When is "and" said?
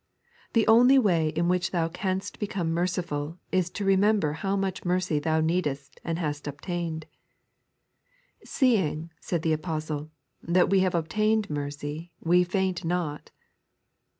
6.03-6.17